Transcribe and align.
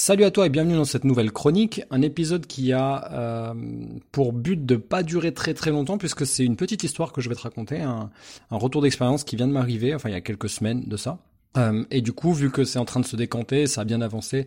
Salut 0.00 0.22
à 0.22 0.30
toi 0.30 0.46
et 0.46 0.48
bienvenue 0.48 0.76
dans 0.76 0.84
cette 0.84 1.02
nouvelle 1.02 1.32
chronique, 1.32 1.82
un 1.90 2.02
épisode 2.02 2.46
qui 2.46 2.72
a 2.72 3.10
euh, 3.12 3.54
pour 4.12 4.32
but 4.32 4.64
de 4.64 4.76
pas 4.76 5.02
durer 5.02 5.34
très 5.34 5.54
très 5.54 5.72
longtemps 5.72 5.98
puisque 5.98 6.24
c'est 6.24 6.44
une 6.44 6.54
petite 6.54 6.84
histoire 6.84 7.10
que 7.10 7.20
je 7.20 7.28
vais 7.28 7.34
te 7.34 7.40
raconter, 7.40 7.80
un, 7.80 8.08
retour 8.48 8.80
d'expérience 8.80 9.24
qui 9.24 9.34
vient 9.34 9.48
de 9.48 9.52
m'arriver, 9.52 9.96
enfin 9.96 10.08
il 10.08 10.12
y 10.12 10.14
a 10.14 10.20
quelques 10.20 10.50
semaines 10.50 10.84
de 10.86 10.96
ça. 10.96 11.18
Euh, 11.56 11.84
et 11.90 12.00
du 12.00 12.12
coup, 12.12 12.32
vu 12.32 12.52
que 12.52 12.62
c'est 12.62 12.78
en 12.78 12.84
train 12.84 13.00
de 13.00 13.06
se 13.06 13.16
décanter, 13.16 13.66
ça 13.66 13.80
a 13.80 13.84
bien 13.84 14.00
avancé, 14.00 14.46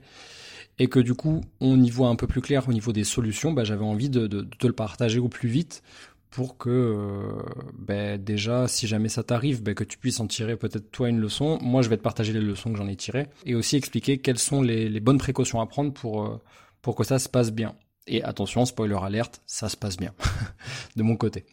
et 0.80 0.88
que 0.88 1.02
du 1.02 1.16
coup 1.16 1.42
on 1.60 1.84
y 1.84 1.90
voit 1.90 2.08
un 2.08 2.16
peu 2.16 2.28
plus 2.28 2.40
clair 2.40 2.70
au 2.70 2.72
niveau 2.72 2.94
des 2.94 3.04
solutions, 3.04 3.52
bah, 3.52 3.66
j'avais 3.66 3.84
envie 3.84 4.10
de, 4.10 4.28
de, 4.28 4.48
te 4.58 4.68
le 4.68 4.74
partager 4.74 5.20
au 5.20 5.28
plus 5.28 5.50
vite 5.50 5.84
pour 6.32 6.58
que 6.58 6.70
euh, 6.70 7.44
ben, 7.78 8.18
déjà 8.22 8.68
si 8.70 8.88
jamais 8.88 9.10
ça 9.10 9.22
t'arrive 9.22 9.62
ben, 9.62 9.76
que 9.76 9.84
tu 9.84 9.98
puisses 9.98 10.20
en 10.22 10.28
tirer 10.28 10.56
peut-être 10.56 10.90
toi 10.90 11.10
une 11.10 11.20
leçon. 11.20 11.60
Moi 11.62 11.82
je 11.82 11.90
vais 11.90 11.98
te 11.98 12.02
partager 12.02 12.32
les 12.34 12.40
leçons 12.40 12.72
que 12.72 12.78
j'en 12.78 12.88
ai 12.88 12.96
tirées 12.96 13.28
et 13.46 13.54
aussi 13.54 13.76
expliquer 13.76 14.18
quelles 14.18 14.40
sont 14.40 14.62
les, 14.62 15.00
bonnes 15.02 15.18
précautions 15.18 15.60
à 15.60 15.68
prendre 15.68 15.94
pour 15.94 16.24
euh, 16.24 16.42
pour 16.82 16.96
que 16.96 17.04
ça 17.04 17.20
se 17.20 17.30
passe 17.30 17.52
bien. 17.52 17.76
Et 18.08 18.24
attention 18.24 18.66
spoiler 18.66 18.98
alerte 19.04 19.42
ça 19.46 19.68
se 19.68 19.76
passe 19.76 19.98
bien 19.98 20.14
de 20.96 21.04
mon 21.04 21.18
côté. 21.18 21.46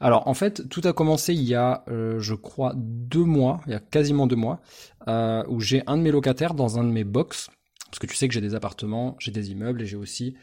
Alors 0.00 0.26
en 0.26 0.34
fait 0.34 0.68
tout 0.70 0.80
a 0.84 0.94
commencé 0.94 1.34
il 1.34 1.42
y 1.42 1.54
a 1.54 1.84
euh, 1.88 2.18
je 2.18 2.34
crois 2.34 2.72
deux 2.74 3.24
mois 3.24 3.60
il 3.66 3.72
y 3.72 3.76
a 3.76 3.80
quasiment 3.80 4.26
deux 4.26 4.36
mois 4.36 4.60
où 5.48 5.60
j'ai 5.60 5.82
un 5.86 5.98
de 5.98 6.02
mes 6.02 6.10
locataires 6.10 6.54
dans 6.54 6.78
un 6.78 6.84
de 6.84 6.90
mes 6.90 7.04
box 7.04 7.50
parce 7.90 7.98
que 7.98 8.06
tu 8.06 8.16
sais 8.16 8.26
que 8.26 8.32
j'ai 8.32 8.40
des 8.40 8.54
appartements 8.54 9.16
j'ai 9.18 9.30
des 9.30 9.50
immeubles 9.50 9.82
et 9.82 9.86
j'ai 9.86 9.96
aussi 9.96 10.34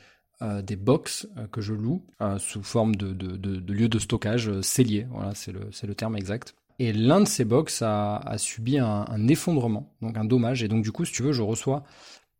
euh, 0.42 0.62
des 0.62 0.76
box 0.76 1.28
euh, 1.38 1.48
que 1.48 1.62
je 1.62 1.74
loue 1.74 2.04
euh, 2.22 2.38
sous 2.40 2.64
forme 2.64 2.96
de, 2.96 3.14
de, 3.14 3.36
de, 3.36 3.74
lieu 3.74 3.88
de 3.88 4.00
stockage 4.00 4.62
cellier. 4.62 5.06
Voilà, 5.12 5.34
c'est 5.36 5.52
le, 5.52 5.70
le 5.84 5.96
terme 5.96 6.16
exact. 6.16 6.56
Et 6.80 6.94
l'un 6.94 7.22
de 7.22 7.28
ces 7.28 7.46
box 7.46 7.84
a, 7.84 8.22
subi 8.38 8.80
un, 8.80 9.06
effondrement, 9.28 9.94
donc 10.02 10.18
un 10.18 10.26
dommage. 10.26 10.64
Et 10.64 10.68
donc 10.68 10.84
du 10.84 10.92
coup, 10.92 11.06
si 11.06 11.14
tu 11.14 11.22
veux, 11.22 11.32
je 11.32 11.44
reçois 11.44 11.84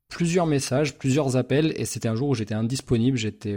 plusieurs 0.10 0.48
messages, 0.48 0.98
plusieurs 0.98 1.38
appels. 1.38 1.74
Et 1.76 1.86
c'était 1.86 2.08
un 2.08 2.16
jour 2.16 2.30
où 2.30 2.34
j'étais 2.34 2.56
indisponible, 2.56 3.18
j'étais 3.18 3.56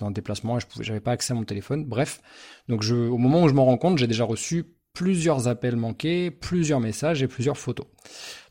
en 0.00 0.10
déplacement 0.10 0.56
et 0.56 0.60
je 0.60 0.82
j'avais 0.82 1.00
pas 1.00 1.12
accès 1.12 1.32
à 1.32 1.36
mon 1.36 1.44
téléphone. 1.44 1.84
Bref, 1.84 2.22
donc 2.68 2.84
au 2.90 3.18
moment 3.18 3.42
où 3.42 3.48
je 3.48 3.54
m'en 3.54 3.66
rends 3.66 3.76
compte, 3.76 3.98
j'ai 3.98 4.06
déjà 4.06 4.24
reçu 4.24 4.64
plusieurs 4.92 5.48
appels 5.48 5.76
manqués, 5.76 6.30
plusieurs 6.30 6.80
messages 6.80 7.22
et 7.22 7.28
plusieurs 7.28 7.58
photos. 7.58 7.86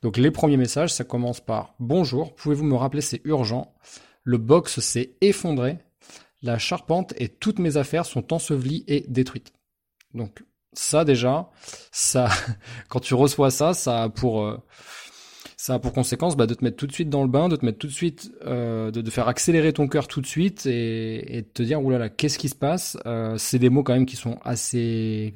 Donc 0.01 0.17
les 0.17 0.31
premiers 0.31 0.57
messages, 0.57 0.93
ça 0.93 1.03
commence 1.03 1.39
par 1.39 1.75
Bonjour, 1.79 2.35
pouvez-vous 2.35 2.65
me 2.65 2.75
rappeler 2.75 3.01
c'est 3.01 3.21
urgent? 3.25 3.73
Le 4.23 4.37
box 4.37 4.79
s'est 4.79 5.15
effondré, 5.21 5.79
la 6.41 6.57
charpente 6.57 7.13
et 7.17 7.29
toutes 7.29 7.59
mes 7.59 7.77
affaires 7.77 8.05
sont 8.05 8.33
ensevelies 8.33 8.83
et 8.87 9.05
détruites. 9.07 9.53
Donc 10.13 10.43
ça 10.73 11.05
déjà, 11.05 11.49
ça, 11.91 12.29
quand 12.89 12.99
tu 12.99 13.13
reçois 13.13 13.51
ça, 13.51 13.73
ça 13.73 14.03
a 14.03 14.09
pour 14.09 14.43
euh, 14.43 14.57
ça 15.57 15.75
a 15.75 15.79
pour 15.79 15.93
conséquence 15.93 16.35
bah, 16.35 16.47
de 16.47 16.55
te 16.55 16.63
mettre 16.63 16.77
tout 16.77 16.87
de 16.87 16.91
suite 16.91 17.09
dans 17.09 17.21
le 17.21 17.27
bain, 17.29 17.47
de 17.47 17.55
te 17.55 17.63
mettre 17.63 17.77
tout 17.77 17.87
de 17.87 17.91
suite, 17.91 18.31
euh, 18.45 18.89
de, 18.89 19.09
faire 19.11 19.27
accélérer 19.27 19.73
ton 19.73 19.87
cœur 19.87 20.07
tout 20.07 20.19
de 20.19 20.25
suite 20.25 20.65
et, 20.65 21.37
et 21.37 21.41
de 21.43 21.47
te 21.47 21.61
dire 21.61 21.83
oulala, 21.83 22.09
qu'est-ce 22.09 22.39
qui 22.39 22.49
se 22.49 22.55
passe? 22.55 22.97
Euh, 23.05 23.37
C'est 23.37 23.59
des 23.59 23.69
mots 23.69 23.83
quand 23.83 23.93
même 23.93 24.07
qui 24.07 24.15
sont 24.15 24.39
assez, 24.43 25.35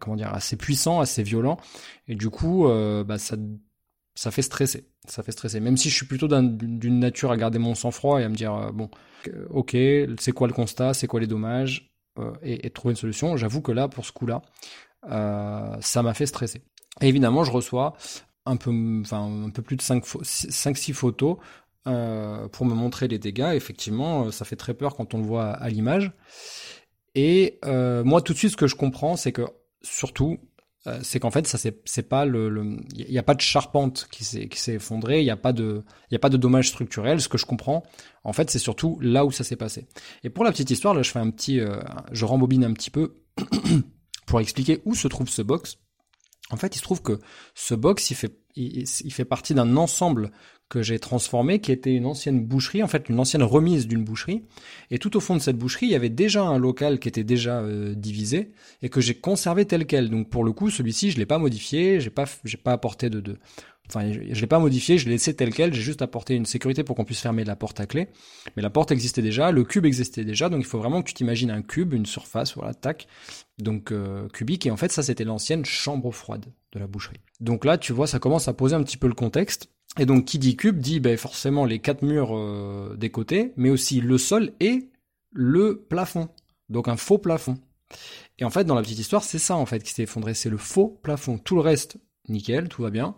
comment 0.00 0.16
dire, 0.16 0.32
assez 0.32 0.56
puissants, 0.56 1.00
assez 1.00 1.22
violents. 1.22 1.58
Et 2.08 2.14
du 2.14 2.30
coup, 2.30 2.66
bah, 3.06 3.18
ça 3.18 3.36
ça 4.16 4.30
fait 4.30 4.42
stresser. 4.42 4.88
Ça 5.06 5.22
fait 5.22 5.30
stresser. 5.30 5.60
Même 5.60 5.76
si 5.76 5.90
je 5.90 5.94
suis 5.94 6.06
plutôt 6.06 6.26
d'une 6.26 6.98
nature 6.98 7.30
à 7.30 7.36
garder 7.36 7.58
mon 7.58 7.74
sang-froid 7.74 8.20
et 8.20 8.24
à 8.24 8.28
me 8.28 8.34
dire, 8.34 8.54
euh, 8.54 8.72
bon, 8.72 8.90
ok, 9.50 9.76
c'est 10.18 10.32
quoi 10.32 10.48
le 10.48 10.54
constat, 10.54 10.94
c'est 10.94 11.06
quoi 11.06 11.20
les 11.20 11.26
dommages, 11.26 11.92
euh, 12.18 12.32
et, 12.42 12.70
trouver 12.70 12.92
une 12.92 12.96
solution. 12.96 13.36
J'avoue 13.36 13.60
que 13.60 13.72
là, 13.72 13.88
pour 13.88 14.06
ce 14.06 14.12
coup-là, 14.12 14.42
euh, 15.10 15.76
ça 15.80 16.02
m'a 16.02 16.14
fait 16.14 16.26
stresser. 16.26 16.62
Et 17.02 17.08
évidemment, 17.08 17.44
je 17.44 17.52
reçois 17.52 17.94
un 18.46 18.56
peu, 18.56 18.70
enfin, 19.02 19.44
un 19.46 19.50
peu 19.50 19.60
plus 19.60 19.76
de 19.76 19.82
5-6 19.82 20.92
photos 20.94 21.36
pour 21.84 22.66
me 22.66 22.74
montrer 22.74 23.06
les 23.06 23.18
dégâts. 23.18 23.52
Effectivement, 23.54 24.30
ça 24.32 24.44
fait 24.44 24.56
très 24.56 24.74
peur 24.74 24.96
quand 24.96 25.14
on 25.14 25.18
le 25.18 25.24
voit 25.24 25.50
à 25.50 25.68
l'image. 25.68 26.10
Et 27.14 27.60
moi, 27.62 28.22
tout 28.22 28.32
de 28.32 28.38
suite, 28.38 28.52
ce 28.52 28.56
que 28.56 28.66
je 28.66 28.76
comprends, 28.76 29.16
c'est 29.16 29.32
que 29.32 29.42
surtout, 29.82 30.38
euh, 30.86 31.00
c'est 31.02 31.18
qu'en 31.20 31.30
fait 31.30 31.46
ça 31.46 31.58
c'est 31.58 32.02
pas 32.08 32.24
le 32.24 32.76
il 32.94 33.10
y 33.10 33.18
a 33.18 33.22
pas 33.22 33.34
de 33.34 33.40
charpente 33.40 34.06
qui 34.10 34.24
s'est 34.24 34.48
qui 34.48 34.60
s'est 34.60 34.74
effondrée, 34.74 35.20
il 35.20 35.26
y 35.26 35.30
a 35.30 35.36
pas 35.36 35.52
de 35.52 35.82
il 36.10 36.14
y 36.14 36.16
a 36.16 36.18
pas 36.18 36.28
de 36.28 36.36
dommages 36.36 36.68
structurels, 36.68 37.20
ce 37.20 37.28
que 37.28 37.38
je 37.38 37.46
comprends. 37.46 37.82
En 38.24 38.32
fait, 38.32 38.50
c'est 38.50 38.58
surtout 38.58 38.98
là 39.00 39.24
où 39.24 39.30
ça 39.30 39.44
s'est 39.44 39.56
passé. 39.56 39.86
Et 40.24 40.30
pour 40.30 40.44
la 40.44 40.50
petite 40.50 40.70
histoire, 40.70 40.94
là 40.94 41.02
je 41.02 41.10
fais 41.10 41.18
un 41.18 41.30
petit 41.30 41.60
euh, 41.60 41.80
je 42.12 42.24
rembobine 42.24 42.64
un 42.64 42.72
petit 42.72 42.90
peu 42.90 43.16
pour 44.26 44.40
expliquer 44.40 44.82
où 44.84 44.94
se 44.94 45.08
trouve 45.08 45.28
ce 45.28 45.42
box. 45.42 45.78
En 46.50 46.56
fait, 46.56 46.76
il 46.76 46.78
se 46.78 46.82
trouve 46.82 47.02
que 47.02 47.18
ce 47.54 47.74
box, 47.74 48.10
il 48.10 48.14
fait 48.14 48.38
il, 48.56 49.12
fait 49.12 49.24
partie 49.24 49.54
d'un 49.54 49.76
ensemble 49.76 50.30
que 50.68 50.82
j'ai 50.82 50.98
transformé, 50.98 51.60
qui 51.60 51.70
était 51.70 51.94
une 51.94 52.06
ancienne 52.06 52.44
boucherie, 52.44 52.82
en 52.82 52.88
fait 52.88 53.08
une 53.08 53.20
ancienne 53.20 53.42
remise 53.42 53.86
d'une 53.86 54.02
boucherie. 54.02 54.42
Et 54.90 54.98
tout 54.98 55.16
au 55.16 55.20
fond 55.20 55.36
de 55.36 55.40
cette 55.40 55.58
boucherie, 55.58 55.86
il 55.86 55.92
y 55.92 55.94
avait 55.94 56.08
déjà 56.08 56.42
un 56.42 56.58
local 56.58 56.98
qui 56.98 57.08
était 57.08 57.22
déjà 57.22 57.60
euh, 57.60 57.94
divisé 57.94 58.52
et 58.82 58.88
que 58.88 59.00
j'ai 59.00 59.14
conservé 59.14 59.64
tel 59.64 59.86
quel. 59.86 60.10
Donc 60.10 60.28
pour 60.28 60.42
le 60.42 60.52
coup, 60.52 60.70
celui-ci, 60.70 61.12
je 61.12 61.18
l'ai 61.18 61.26
pas 61.26 61.38
modifié, 61.38 62.00
j'ai 62.00 62.10
pas, 62.10 62.24
j'ai 62.44 62.56
pas 62.56 62.72
apporté 62.72 63.10
de, 63.10 63.20
de, 63.20 63.38
enfin, 63.88 64.12
je, 64.12 64.40
l'ai 64.40 64.46
pas 64.46 64.58
modifié, 64.58 64.98
je 64.98 65.06
l'ai 65.06 65.12
laissé 65.12 65.34
tel 65.34 65.52
quel. 65.52 65.72
J'ai 65.74 65.82
juste 65.82 66.02
apporté 66.02 66.34
une 66.34 66.46
sécurité 66.46 66.84
pour 66.84 66.96
qu'on 66.96 67.04
puisse 67.04 67.20
fermer 67.20 67.44
la 67.44 67.56
porte 67.56 67.80
à 67.80 67.86
clé. 67.86 68.08
Mais 68.56 68.62
la 68.62 68.70
porte 68.70 68.90
existait 68.92 69.22
déjà, 69.22 69.50
le 69.50 69.64
cube 69.64 69.86
existait 69.86 70.24
déjà, 70.24 70.48
donc 70.48 70.60
il 70.60 70.66
faut 70.66 70.78
vraiment 70.78 71.02
que 71.02 71.08
tu 71.08 71.14
t'imagines 71.14 71.50
un 71.50 71.62
cube, 71.62 71.92
une 71.92 72.06
surface, 72.06 72.54
voilà, 72.56 72.74
tac, 72.74 73.06
donc 73.58 73.92
euh, 73.92 74.28
cubique. 74.28 74.66
Et 74.66 74.70
en 74.70 74.76
fait, 74.76 74.92
ça 74.92 75.02
c'était 75.02 75.24
l'ancienne 75.24 75.64
chambre 75.64 76.10
froide 76.10 76.46
de 76.72 76.78
la 76.78 76.86
boucherie. 76.86 77.20
Donc 77.40 77.64
là, 77.64 77.78
tu 77.78 77.92
vois, 77.92 78.06
ça 78.06 78.18
commence 78.18 78.48
à 78.48 78.52
poser 78.52 78.74
un 78.74 78.82
petit 78.82 78.96
peu 78.96 79.08
le 79.08 79.14
contexte. 79.14 79.68
Et 79.98 80.06
donc 80.06 80.26
qui 80.26 80.38
dit 80.38 80.56
cube 80.56 80.78
dit 80.78 81.00
ben, 81.00 81.16
forcément 81.16 81.64
les 81.64 81.78
quatre 81.78 82.02
murs 82.02 82.36
euh, 82.36 82.96
des 82.98 83.10
côtés, 83.10 83.52
mais 83.56 83.70
aussi 83.70 84.00
le 84.00 84.18
sol 84.18 84.52
et 84.60 84.90
le 85.32 85.84
plafond. 85.88 86.28
Donc 86.68 86.88
un 86.88 86.96
faux 86.96 87.18
plafond. 87.18 87.58
Et 88.38 88.44
en 88.44 88.50
fait, 88.50 88.64
dans 88.64 88.74
la 88.74 88.82
petite 88.82 88.98
histoire, 88.98 89.24
c'est 89.24 89.38
ça 89.38 89.56
en 89.56 89.64
fait 89.66 89.82
qui 89.82 89.92
s'est 89.92 90.02
effondré, 90.02 90.34
c'est 90.34 90.50
le 90.50 90.56
faux 90.56 90.98
plafond. 91.02 91.38
Tout 91.38 91.54
le 91.54 91.62
reste, 91.62 91.98
nickel, 92.28 92.68
tout 92.68 92.82
va 92.82 92.90
bien. 92.90 93.14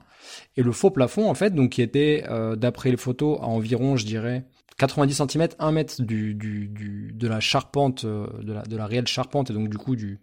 Et 0.57 0.63
le 0.63 0.73
faux 0.73 0.91
plafond, 0.91 1.29
en 1.29 1.35
fait, 1.35 1.55
donc 1.55 1.71
qui 1.71 1.83
était, 1.83 2.25
euh, 2.29 2.57
d'après 2.57 2.91
les 2.91 2.97
photos, 2.97 3.39
à 3.41 3.47
environ, 3.47 3.97
je 3.97 4.05
dirais, 4.05 4.45
90 4.79 5.23
cm, 5.29 5.49
1 5.59 5.73
mètre 5.73 6.03
du, 6.03 6.35
du, 6.35 6.69
du, 6.69 7.13
de 7.13 7.29
la 7.29 7.41
charpente, 7.41 8.05
euh, 8.05 8.27
de 8.43 8.53
la, 8.53 8.63
de 8.63 8.77
la 8.77 8.87
réelle 8.87 9.07
charpente, 9.07 9.51
et 9.51 9.53
donc 9.53 9.69
du 9.69 9.77
coup 9.77 9.97
du, 9.97 10.21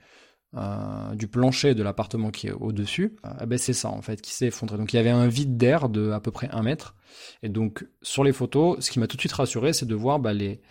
euh, 0.55 1.15
du 1.15 1.27
plancher 1.27 1.75
de 1.75 1.83
l'appartement 1.83 2.31
qui 2.31 2.47
est 2.47 2.51
au-dessus, 2.51 3.17
eh 3.41 3.45
ben 3.45 3.57
c'est 3.57 3.73
ça 3.73 3.89
en 3.89 4.01
fait 4.01 4.21
qui 4.21 4.31
s'est 4.31 4.47
effondré. 4.47 4.77
Donc 4.77 4.93
il 4.93 4.95
y 4.95 4.99
avait 4.99 5.09
un 5.09 5.27
vide 5.27 5.57
d'air 5.57 5.89
de 5.89 6.11
à 6.11 6.21
peu 6.21 6.31
près 6.31 6.49
un 6.51 6.63
mètre. 6.63 6.95
Et 7.43 7.49
donc 7.49 7.85
sur 8.01 8.23
les 8.23 8.31
photos, 8.31 8.77
ce 8.79 8.91
qui 8.91 8.99
m'a 8.99 9.07
tout 9.07 9.17
de 9.17 9.21
suite 9.21 9.33
rassuré, 9.33 9.73
c'est 9.73 9.85
de 9.85 9.95
voir 9.95 10.19
bah, 10.19 10.33
les, 10.33 10.61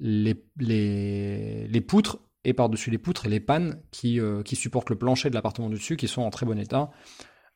les, 0.00 0.42
les, 0.58 1.68
les 1.68 1.80
poutres 1.82 2.18
et 2.44 2.54
par-dessus 2.54 2.90
les 2.90 2.98
poutres 2.98 3.26
et 3.26 3.30
les 3.30 3.40
pannes 3.40 3.80
qui, 3.90 4.20
qui 4.44 4.56
supportent 4.56 4.90
le 4.90 4.96
plancher 4.96 5.30
de 5.30 5.34
l'appartement 5.34 5.70
dessus 5.70 5.96
qui 5.96 6.08
sont 6.08 6.22
en 6.22 6.30
très 6.30 6.46
bon 6.46 6.58
état. 6.58 6.90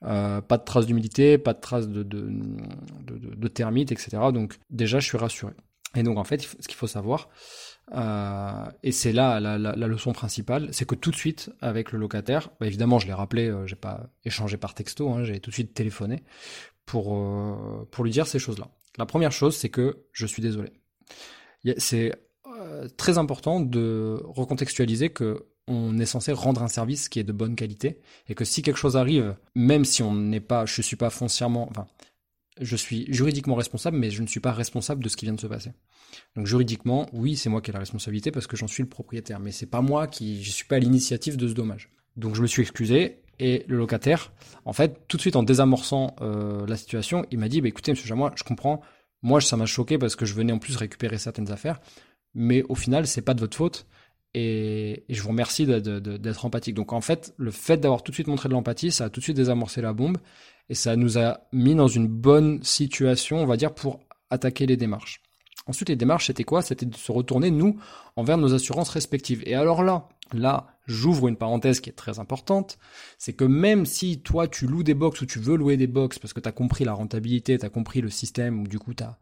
Pas 0.01 0.59
de 0.59 0.65
traces 0.65 0.87
d'humidité, 0.87 1.39
pas 1.39 1.55
de 1.55 1.61
traces 1.61 1.89
de, 1.89 3.49
termites, 3.49 3.93
etc. 3.93 4.19
Donc 4.33 4.59
déjà, 4.71 5.01
je 5.01 5.07
suis 5.07 5.19
rassuré. 5.19 5.53
Et 5.95 6.03
donc 6.03 6.19
en 6.19 6.25
fait, 6.25 6.43
ce 6.43 6.69
qu'il 6.69 6.77
faut 6.77 6.87
savoir, 6.87 7.29
euh, 7.95 8.71
et 8.83 8.93
c'est 8.93 9.13
là 9.13 9.41
la, 9.41 9.59
leçon 9.75 10.13
principale, 10.13 10.69
c'est 10.73 10.87
que 10.87 10.95
tout 10.95 11.11
de 11.11 11.17
suite 11.17 11.51
avec 11.61 11.93
le 11.93 11.99
locataire, 11.99 12.51
bah 12.61 12.67
évidemment 12.67 12.99
je 12.99 13.07
l'ai 13.07 13.15
rappelé, 13.15 13.49
euh, 13.49 13.67
j'ai 13.67 13.77
pas 13.77 14.11
échangé 14.25 14.59
par 14.59 14.75
texto, 14.75 15.11
hein, 15.11 15.25
j'ai 15.25 15.41
tout 15.41 15.51
de 15.51 15.55
suite 15.55 15.73
téléphoné 15.73 16.23
pour 16.85 17.17
euh, 17.17 17.89
pour 17.91 18.05
lui 18.05 18.11
dire 18.11 18.27
ces 18.27 18.39
choses-là. 18.39 18.69
La 18.99 19.07
première 19.07 19.33
chose, 19.33 19.57
c'est 19.57 19.71
que 19.71 20.05
je 20.13 20.27
suis 20.27 20.43
désolé. 20.43 20.73
C'est 21.79 22.13
euh, 22.47 22.89
très 22.97 23.17
important 23.17 23.61
de 23.61 24.21
recontextualiser 24.25 25.11
que 25.11 25.47
on 25.69 25.99
est 25.99 26.07
censé 26.07 26.33
rendre 26.33 26.63
un 26.63 26.69
service 26.69 27.09
qui 27.09 27.19
est 27.19 27.25
de 27.25 27.33
bonne 27.33 27.57
qualité 27.57 28.01
et 28.29 28.35
que 28.35 28.45
si 28.45 28.63
quelque 28.63 28.79
chose 28.79 28.97
arrive, 28.97 29.37
même 29.55 29.85
si 29.85 30.03
on 30.03 30.15
n'est 30.15 30.41
pas, 30.41 30.67
je 30.67 30.83
suis 30.83 30.97
pas 30.97 31.11
foncièrement, 31.11 31.69
enfin 31.71 31.87
je 32.61 32.77
suis 32.77 33.07
juridiquement 33.13 33.55
responsable, 33.55 33.97
mais 33.97 34.11
je 34.11 34.23
ne 34.23 34.27
suis 34.27 34.41
pas 34.41 34.53
responsable 34.53 35.03
de 35.03 35.09
ce 35.09 35.17
qui 35.17 35.27
vient 35.27 35.35
de 35.35 35.41
se 35.41 35.47
passer. 35.47 35.73
Donc 36.37 36.47
juridiquement, 36.47 37.07
oui, 37.13 37.37
c'est 37.37 37.49
moi 37.49 37.61
qui 37.61 37.71
ai 37.71 37.73
la 37.73 37.79
responsabilité 37.79 38.31
parce 38.31 38.47
que 38.47 38.57
j'en 38.57 38.67
suis 38.67 38.83
le 38.83 38.89
propriétaire, 38.89 39.41
mais 39.41 39.53
c'est 39.53 39.67
pas 39.67 39.81
moi 39.81 40.07
qui, 40.07 40.43
je 40.43 40.51
suis 40.51 40.65
pas 40.65 40.77
à 40.77 40.79
l'initiative 40.79 41.37
de 41.37 41.49
ce 41.49 41.55
dommage. 41.55 41.91
Donc 42.17 42.35
je 42.35 42.43
me 42.43 42.47
suis 42.47 42.63
excusé 42.63 43.23
et 43.39 43.65
le 43.69 43.77
locataire, 43.77 44.33
en 44.65 44.73
fait, 44.73 45.07
tout 45.07 45.17
de 45.17 45.21
suite 45.21 45.37
en 45.37 45.45
désamorçant 45.45 46.17
euh, 46.21 46.67
la 46.67 46.77
situation, 46.77 47.25
il 47.31 47.39
m'a 47.39 47.49
dit, 47.49 47.61
bah, 47.61 47.69
écoutez, 47.69 47.93
monsieur 47.93 48.09
Jamois, 48.09 48.33
je 48.35 48.43
comprends. 48.43 48.81
Moi, 49.23 49.41
ça 49.41 49.57
m'a 49.57 49.67
choqué 49.67 49.99
parce 49.99 50.17
que 50.17 50.27
je 50.27 50.35
venais 50.35 50.53
en 50.53 50.59
plus 50.59 50.77
récupérer 50.77 51.19
certaines 51.19 51.51
affaires. 51.53 51.81
mais 52.35 52.63
au 52.69 52.75
final, 52.75 53.07
c'est 53.07 53.23
pas 53.23 53.35
de 53.35 53.41
votre 53.41 53.57
faute. 53.57 53.87
Et, 54.41 55.05
je 55.09 55.21
vous 55.21 55.31
remercie 55.31 55.67
d'être 55.67 56.45
empathique. 56.45 56.75
Donc 56.75 56.93
en 56.93 57.01
fait, 57.01 57.35
le 57.37 57.51
fait 57.51 57.79
d'avoir 57.79 58.05
tout 58.05 58.13
de 58.13 58.15
suite 58.15 58.29
montré 58.29 58.49
de 58.49 58.55
l'empathie, 58.55 58.93
ça 58.93 59.07
a 59.07 59.11
tout 59.11 59.19
de 59.19 59.25
suite 59.25 59.37
désamorcé 59.37 59.83
la 59.83 59.93
bombe 59.93 60.19
et 60.69 60.75
ça 60.75 60.95
nous 60.95 61.19
a 61.19 61.41
mis 61.53 61.75
dans 61.75 61.89
une 61.89 62.07
bonne 62.07 62.63
situation, 62.63 63.39
on 63.39 63.47
va 63.47 63.57
dire, 63.57 63.75
pour 63.75 63.99
attaquer 64.31 64.67
les 64.67 64.77
démarches. 64.77 65.23
Ensuite, 65.69 65.91
les 65.91 65.97
démarches, 65.97 66.27
c'était 66.27 66.45
quoi? 66.45 66.63
C'était 66.63 66.87
de 66.87 66.97
se 66.97 67.13
retourner, 67.13 67.51
nous, 67.51 67.79
envers 68.17 68.39
nos 68.39 68.55
assurances 68.55 68.89
respectives. 68.89 69.43
Et 69.47 69.55
alors 69.55 69.85
là, 69.85 70.09
là, 70.33 70.67
j'ouvre 70.87 71.29
une 71.29 71.37
parenthèse 71.37 71.81
qui 71.81 71.91
est 71.91 71.95
très 71.95 72.19
importante, 72.19 72.79
c'est 73.19 73.35
que 73.35 73.45
même 73.45 73.87
si 73.87 74.21
toi, 74.21 74.49
tu 74.49 74.67
loues 74.67 74.83
des 74.83 74.95
box 74.95 75.21
ou 75.21 75.27
tu 75.27 75.39
veux 75.39 75.57
louer 75.57 75.77
des 75.77 75.87
box 75.87 76.19
parce 76.19 76.33
que 76.33 76.41
tu 76.41 76.49
as 76.49 76.53
compris 76.53 76.85
la 76.85 76.95
rentabilité, 76.95 77.59
tu 77.59 77.65
as 77.65 77.69
compris 77.69 78.01
le 78.01 78.11
système, 78.11 78.63
ou 78.63 78.67
du 78.67 78.79
coup, 78.79 78.95
tu 78.95 79.05
as, 79.05 79.19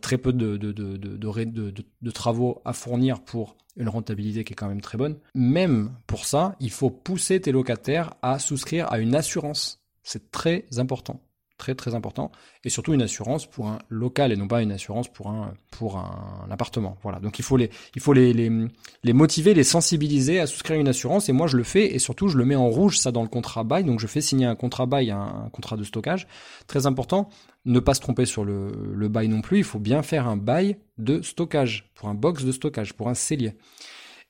très 0.00 0.16
peu 0.16 0.32
de, 0.32 2.10
travaux 2.10 2.62
à 2.64 2.72
fournir 2.72 3.20
pour 3.20 3.56
une 3.76 3.88
rentabilité 3.88 4.44
qui 4.44 4.54
est 4.54 4.56
quand 4.56 4.68
même 4.68 4.80
très 4.80 4.98
bonne, 4.98 5.18
même 5.34 5.92
pour 6.06 6.24
ça, 6.24 6.56
il 6.60 6.70
faut 6.70 6.90
pousser 6.90 7.40
tes 7.40 7.52
locataires 7.52 8.14
à 8.22 8.38
souscrire 8.38 8.90
à 8.90 8.98
une 8.98 9.14
assurance. 9.14 9.82
C'est 10.02 10.30
très 10.30 10.66
important 10.78 11.20
très 11.62 11.76
très 11.76 11.94
important, 11.94 12.32
et 12.64 12.70
surtout 12.70 12.92
une 12.92 13.02
assurance 13.02 13.46
pour 13.46 13.68
un 13.68 13.78
local 13.88 14.32
et 14.32 14.36
non 14.36 14.48
pas 14.48 14.62
une 14.62 14.72
assurance 14.72 15.06
pour 15.06 15.28
un 15.28 15.54
pour 15.70 15.96
un, 15.96 16.48
appartement. 16.50 16.96
Voilà. 17.04 17.20
Donc 17.20 17.38
il 17.38 17.44
faut 17.44 17.56
les 17.56 17.70
il 17.94 18.02
faut 18.02 18.12
les, 18.12 18.32
les, 18.32 19.12
motiver, 19.12 19.54
les 19.54 19.62
sensibiliser 19.62 20.40
à 20.40 20.48
souscrire 20.48 20.80
une 20.80 20.88
assurance. 20.88 21.28
Et 21.28 21.32
moi 21.32 21.46
je 21.46 21.56
le 21.56 21.62
fais 21.62 21.94
et 21.94 22.00
surtout 22.00 22.26
je 22.26 22.36
le 22.36 22.44
mets 22.44 22.56
en 22.56 22.68
rouge 22.68 22.98
ça 22.98 23.12
dans 23.12 23.22
le 23.22 23.28
contrat 23.28 23.62
bail. 23.62 23.84
Donc 23.84 24.00
je 24.00 24.08
fais 24.08 24.20
signer 24.20 24.46
un 24.46 24.56
contrat 24.56 24.86
bail, 24.86 25.12
un, 25.12 25.50
contrat 25.52 25.76
de 25.76 25.84
stockage. 25.84 26.26
Très 26.66 26.86
important. 26.86 27.28
Ne 27.64 27.78
pas 27.78 27.94
se 27.94 28.00
tromper 28.00 28.26
sur 28.26 28.44
le, 28.44 28.72
le 28.92 29.08
bail 29.08 29.28
non 29.28 29.40
plus. 29.40 29.58
Il 29.58 29.64
faut 29.64 29.78
bien 29.78 30.02
faire 30.02 30.26
un 30.26 30.36
bail 30.36 30.78
de 30.98 31.22
stockage 31.22 31.92
pour 31.94 32.08
un 32.08 32.14
box 32.14 32.44
de 32.44 32.50
stockage, 32.50 32.94
pour 32.94 33.08
un 33.08 33.14
cellier. 33.14 33.54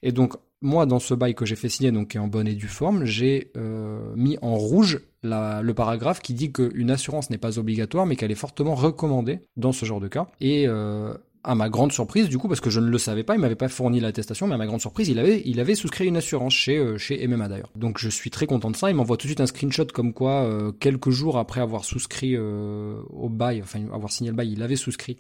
Et 0.03 0.13
donc 0.13 0.35
moi, 0.63 0.87
dans 0.87 1.01
ce 1.01 1.13
bail 1.13 1.35
que 1.35 1.45
j'ai 1.45 1.57
fait 1.57 1.69
signer, 1.69 1.91
donc 1.91 2.09
qui 2.09 2.17
est 2.17 2.21
en 2.21 2.29
bonne 2.29 2.47
et 2.47 2.55
due 2.55 2.69
forme, 2.69 3.05
j'ai 3.05 3.51
euh, 3.57 4.15
mis 4.15 4.39
en 4.43 4.55
rouge 4.55 5.01
le 5.25 5.73
paragraphe 5.73 6.21
qui 6.21 6.35
dit 6.35 6.53
qu'une 6.53 6.91
assurance 6.91 7.31
n'est 7.31 7.39
pas 7.39 7.59
obligatoire, 7.59 8.07
mais 8.07 8.17
qu'elle 8.17 8.31
est 8.31 8.37
fortement 8.37 8.75
recommandée 8.75 9.41
dans 9.57 9.73
ce 9.73 9.85
genre 9.85 10.01
de 10.01 10.09
cas. 10.09 10.29
Et 10.41 10.67
euh, 10.67 11.15
à 11.45 11.55
ma 11.55 11.69
grande 11.69 11.93
surprise, 11.93 12.29
du 12.29 12.39
coup, 12.39 12.49
parce 12.49 12.61
que 12.61 12.71
je 12.71 12.81
ne 12.81 12.89
le 12.89 12.99
savais 12.99 13.25
pas, 13.25 13.35
il 13.35 13.41
m'avait 13.41 13.57
pas 13.57 13.69
fourni 13.69 14.01
l'attestation, 14.01 14.47
mais 14.47 14.55
à 14.55 14.59
ma 14.59 14.67
grande 14.67 14.81
surprise, 14.81 15.09
il 15.09 15.19
avait, 15.19 15.75
souscrit 15.75 16.07
une 16.07 16.17
assurance 16.17 16.55
chez, 16.55 16.79
euh, 16.79 16.97
chez 16.97 17.27
MMA 17.27 17.49
d'ailleurs. 17.49 17.71
Donc 17.77 17.99
je 17.99 18.09
suis 18.09 18.31
très 18.31 18.47
content 18.47 18.71
de 18.71 18.77
ça. 18.77 18.89
Il 18.91 18.97
m'envoie 18.97 19.17
tout 19.17 19.27
de 19.27 19.31
suite 19.31 19.41
un 19.41 19.47
screenshot 19.47 19.87
comme 19.93 20.13
quoi, 20.13 20.49
quelques 20.79 21.11
jours 21.11 21.39
après 21.39 21.61
avoir 21.61 21.85
souscrit 21.85 22.39
au 22.39 23.29
bail, 23.29 23.63
enfin 23.63 23.81
avoir 23.93 24.11
signé 24.13 24.31
le 24.31 24.37
bail, 24.37 24.53
il 24.53 24.63
avait 24.63 24.77
souscrit 24.77 25.19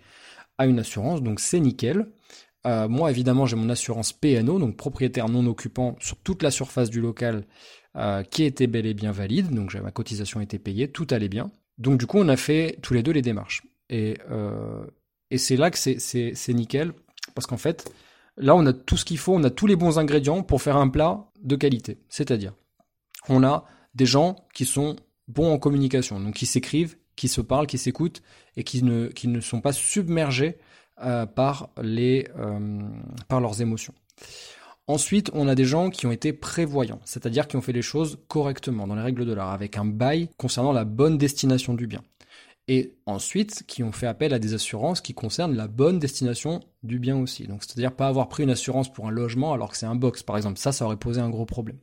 à 0.58 0.66
une 0.66 0.78
assurance, 0.78 1.22
donc 1.22 1.40
c'est 1.40 1.60
nickel. 1.60 2.06
Euh, 2.66 2.88
moi, 2.88 3.10
évidemment, 3.10 3.46
j'ai 3.46 3.56
mon 3.56 3.68
assurance 3.68 4.12
PNO, 4.12 4.58
donc 4.58 4.76
propriétaire 4.76 5.28
non 5.28 5.46
occupant 5.46 5.96
sur 6.00 6.16
toute 6.18 6.42
la 6.42 6.50
surface 6.50 6.90
du 6.90 7.00
local, 7.00 7.44
euh, 7.96 8.22
qui 8.22 8.44
était 8.44 8.66
bel 8.66 8.86
et 8.86 8.94
bien 8.94 9.12
valide. 9.12 9.50
Donc, 9.50 9.74
ma 9.74 9.90
cotisation 9.90 10.40
était 10.40 10.58
payée, 10.58 10.88
tout 10.88 11.06
allait 11.10 11.28
bien. 11.28 11.50
Donc, 11.78 11.98
du 11.98 12.06
coup, 12.06 12.18
on 12.18 12.28
a 12.28 12.36
fait 12.36 12.78
tous 12.82 12.94
les 12.94 13.02
deux 13.02 13.12
les 13.12 13.22
démarches. 13.22 13.62
Et, 13.88 14.18
euh, 14.30 14.84
c'est 15.36 15.56
là 15.56 15.70
que 15.70 15.78
c'est 15.78 16.54
nickel, 16.54 16.92
parce 17.34 17.46
qu'en 17.46 17.56
fait, 17.56 17.90
là, 18.36 18.54
on 18.54 18.66
a 18.66 18.72
tout 18.72 18.96
ce 18.96 19.04
qu'il 19.04 19.18
faut, 19.18 19.34
on 19.34 19.42
a 19.44 19.50
tous 19.50 19.66
les 19.66 19.76
bons 19.76 19.98
ingrédients 19.98 20.42
pour 20.42 20.60
faire 20.60 20.76
un 20.76 20.88
plat 20.88 21.30
de 21.42 21.56
qualité. 21.56 21.98
C'est-à-dire, 22.10 22.52
on 23.28 23.42
a 23.42 23.64
des 23.94 24.06
gens 24.06 24.36
qui 24.52 24.66
sont 24.66 24.96
bons 25.28 25.50
en 25.50 25.58
communication, 25.58 26.20
donc 26.20 26.34
qui 26.34 26.44
s'écrivent, 26.44 26.96
qui 27.16 27.28
se 27.28 27.40
parlent, 27.40 27.66
qui 27.66 27.78
s'écoutent, 27.78 28.22
et 28.56 28.62
qui 28.64 28.82
ne 28.82 29.40
sont 29.40 29.62
pas 29.62 29.72
submergés 29.72 30.58
euh, 31.02 31.26
par, 31.26 31.70
les, 31.80 32.28
euh, 32.38 32.80
par 33.28 33.40
leurs 33.40 33.60
émotions. 33.60 33.94
Ensuite, 34.88 35.30
on 35.32 35.48
a 35.48 35.54
des 35.54 35.64
gens 35.64 35.90
qui 35.90 36.06
ont 36.06 36.12
été 36.12 36.32
prévoyants, 36.32 37.00
c'est-à-dire 37.04 37.46
qui 37.46 37.56
ont 37.56 37.60
fait 37.60 37.72
les 37.72 37.82
choses 37.82 38.18
correctement, 38.28 38.86
dans 38.86 38.96
les 38.96 39.02
règles 39.02 39.24
de 39.24 39.32
l'art, 39.32 39.52
avec 39.52 39.78
un 39.78 39.84
bail 39.84 40.28
concernant 40.36 40.72
la 40.72 40.84
bonne 40.84 41.18
destination 41.18 41.74
du 41.74 41.86
bien. 41.86 42.02
Et 42.68 42.94
ensuite, 43.06 43.64
qui 43.66 43.82
ont 43.82 43.92
fait 43.92 44.06
appel 44.06 44.32
à 44.34 44.38
des 44.38 44.54
assurances 44.54 45.00
qui 45.00 45.14
concernent 45.14 45.56
la 45.56 45.68
bonne 45.68 45.98
destination 45.98 46.60
du 46.82 46.98
bien 46.98 47.16
aussi. 47.16 47.46
Donc, 47.46 47.62
c'est-à-dire 47.62 47.92
pas 47.92 48.08
avoir 48.08 48.28
pris 48.28 48.42
une 48.44 48.50
assurance 48.50 48.92
pour 48.92 49.06
un 49.06 49.10
logement 49.10 49.52
alors 49.52 49.70
que 49.70 49.76
c'est 49.76 49.86
un 49.86 49.96
box, 49.96 50.22
par 50.22 50.36
exemple. 50.36 50.58
Ça, 50.58 50.72
ça 50.72 50.84
aurait 50.84 50.96
posé 50.96 51.20
un 51.20 51.30
gros 51.30 51.46
problème. 51.46 51.78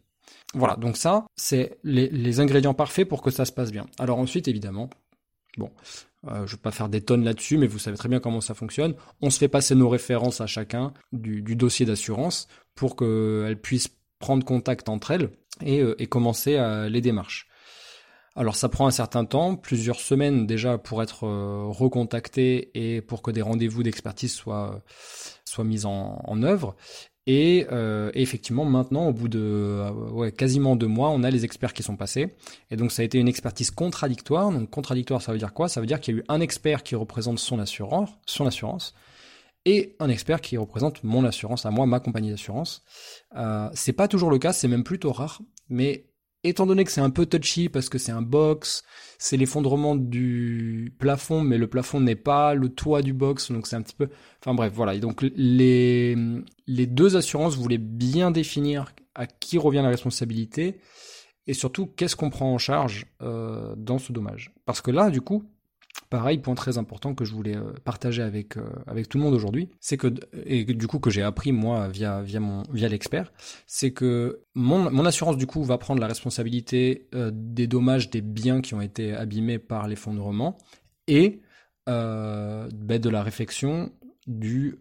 Voilà, 0.54 0.75
donc 0.75 0.98
ça, 0.98 1.25
c'est 1.36 1.77
les, 1.83 2.10
les 2.10 2.39
ingrédients 2.39 2.74
parfaits 2.74 3.07
pour 3.07 3.22
que 3.22 3.30
ça 3.30 3.45
se 3.45 3.51
passe 3.51 3.72
bien. 3.72 3.86
Alors 3.98 4.19
ensuite, 4.19 4.48
évidemment, 4.48 4.89
bon, 5.59 5.71
euh, 6.27 6.38
je 6.38 6.41
ne 6.41 6.47
vais 6.47 6.57
pas 6.57 6.71
faire 6.71 6.89
des 6.89 7.01
tonnes 7.01 7.23
là-dessus, 7.23 7.57
mais 7.57 7.67
vous 7.67 7.77
savez 7.77 7.97
très 7.97 8.09
bien 8.09 8.19
comment 8.19 8.41
ça 8.41 8.53
fonctionne. 8.53 8.95
On 9.21 9.29
se 9.29 9.38
fait 9.38 9.47
passer 9.47 9.75
nos 9.75 9.89
références 9.89 10.41
à 10.41 10.47
chacun 10.47 10.94
du, 11.11 11.41
dossier 11.56 11.85
d'assurance 11.85 12.47
pour 12.73 12.95
qu'elles 12.95 13.59
puissent 13.61 13.89
prendre 14.17 14.44
contact 14.44 14.89
entre 14.89 15.11
elles 15.11 15.29
et, 15.63 15.81
euh, 15.81 15.95
commencer 16.09 16.56
euh, 16.56 16.89
les 16.89 17.01
démarches. 17.01 17.47
Alors 18.35 18.56
ça 18.56 18.69
prend 18.69 18.88
un 18.88 18.91
certain 18.91 19.25
temps, 19.25 19.56
plusieurs 19.56 20.00
semaines 20.00 20.47
déjà 20.47 20.77
pour 20.77 21.03
être 21.03 21.23
recontacté 21.23 22.71
et 22.73 23.01
pour 23.01 23.21
que 23.21 23.31
des 23.31 23.41
rendez-vous 23.41 23.83
d'expertise 23.83 24.33
soient, 24.33 24.81
mis 25.59 25.85
en 25.85 26.44
œuvre. 26.44 26.75
Euh, 27.29 28.11
et, 28.13 28.21
effectivement, 28.21 28.65
maintenant, 28.65 29.07
au 29.07 29.13
bout 29.13 29.27
de 29.27 29.39
euh, 29.39 30.31
quasiment 30.31 30.75
deux 30.75 30.87
mois, 30.87 31.09
on 31.09 31.23
a 31.23 31.29
les 31.29 31.45
experts 31.45 31.73
qui 31.73 31.83
sont 31.83 31.95
passés. 31.95 32.35
Et 32.71 32.75
donc, 32.75 32.91
ça 32.91 33.01
a 33.01 33.05
été 33.05 33.17
une 33.17 33.27
expertise 33.27 33.71
contradictoire. 33.71 34.51
Donc, 34.51 34.69
contradictoire, 34.69 35.21
ça 35.21 35.31
veut 35.31 35.37
dire 35.37 35.53
quoi? 35.53 35.69
Ça 35.69 35.79
veut 35.79 35.87
dire 35.87 35.99
qu'il 35.99 36.15
y 36.15 36.17
a 36.17 36.21
eu 36.21 36.23
un 36.27 36.41
expert 36.41 36.83
qui 36.83 36.95
représente 36.95 37.39
son 37.39 37.59
assurance, 37.59 38.09
son 38.25 38.45
assurance, 38.45 38.93
et 39.65 39.95
un 39.99 40.09
expert 40.09 40.41
qui 40.41 40.57
représente 40.57 41.03
mon 41.03 41.23
assurance, 41.25 41.65
à 41.65 41.71
moi, 41.71 41.85
ma 41.85 41.99
compagnie 41.99 42.31
d'assurance. 42.31 42.83
Euh, 43.35 43.69
c'est 43.73 43.93
pas 43.93 44.07
toujours 44.07 44.31
le 44.31 44.39
cas, 44.39 44.53
c'est 44.53 44.67
même 44.67 44.83
plutôt 44.83 45.11
rare. 45.11 45.41
Mais 45.69 46.08
étant 46.44 46.65
donné 46.65 46.83
que 46.83 46.91
c'est 46.91 47.01
un 47.01 47.09
peu 47.09 47.25
touchy 47.25 47.69
parce 47.69 47.89
que 47.89 47.97
c'est 47.97 48.12
un 48.12 48.21
box, 48.21 48.83
c'est 49.18 49.38
l'effondrement 49.38 49.95
du 49.95 50.94
plafond, 51.00 51.41
mais 51.41 51.57
le 51.57 51.68
plafond 51.68 52.00
n'est 52.00 52.15
pas 52.15 52.53
le 52.53 52.69
toit 52.69 53.01
du 53.01 53.13
box, 53.13 53.51
donc 53.51 53.68
c'est 53.68 53.75
un 53.75 53.81
petit 53.81 53.95
peu. 53.95 54.09
Enfin 54.41 54.53
bref, 54.53 54.71
voilà. 54.74 54.94
Et 54.94 55.00
donc 55.00 55.21
les, 55.21 56.15
les 56.68 56.86
deux 56.88 57.15
assurances 57.18 57.57
voulaient 57.57 57.77
bien 57.77 58.31
définir 58.31 58.94
à 59.15 59.27
qui 59.27 59.57
revient 59.57 59.81
la 59.83 59.89
responsabilité 59.89 60.80
et 61.47 61.53
surtout 61.53 61.88
qu'est-ce 61.88 62.15
qu'on 62.15 62.30
prend 62.30 62.53
en 62.53 62.59
charge 62.59 63.07
euh, 63.21 63.74
dans 63.75 63.97
ce 63.97 64.13
dommage? 64.13 64.53
Parce 64.65 64.81
que 64.81 64.91
là, 64.91 65.09
du 65.09 65.19
coup, 65.19 65.44
Pareil, 66.09 66.39
point 66.39 66.56
très 66.56 66.80
important 66.80 67.13
que 67.13 67.24
je 67.24 67.33
voulais 67.36 67.56
euh, 67.56 67.71
partager 67.83 68.24
avec, 68.24 68.57
euh, 68.57 68.63
avec 68.88 69.09
tout 69.09 69.19
le 69.19 69.24
monde 69.24 69.36
aujourd'hui, 69.36 69.69
c'est 69.80 69.97
que, 69.97 70.07
et 70.45 70.63
du 70.65 70.88
coup 70.88 70.97
que 70.97 71.12
j'ai 71.12 71.21
appris 71.21 71.51
moi 71.51 71.88
via, 71.88 72.21
via, 72.24 72.39
mon, 72.39 72.63
via 72.74 72.88
l'expert, 72.88 73.31
c'est 73.67 73.91
que 73.91 74.41
mon, 74.55 74.89
mon 74.89 75.05
assurance 75.05 75.38
du 75.38 75.46
coup 75.46 75.63
va 75.63 75.77
prendre 75.77 76.01
la 76.01 76.08
responsabilité 76.08 77.08
euh, 77.13 77.29
des 77.31 77.67
dommages 77.67 78.10
des 78.10 78.22
biens 78.22 78.62
qui 78.62 78.74
ont 78.74 78.81
été 78.81 79.13
abîmés 79.13 79.60
par 79.60 79.88
l'effondrement 79.88 80.58
et 81.08 81.41
ben, 81.86 82.69
de 83.00 83.10
la 83.10 83.24
réflexion 83.24 83.91
du, 84.27 84.77